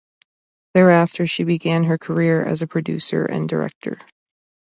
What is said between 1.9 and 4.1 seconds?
career as a producer and director.